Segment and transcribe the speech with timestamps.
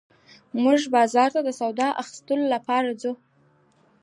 [0.61, 3.13] موږ بازار ته د سودا اخيستلو لپاره ځو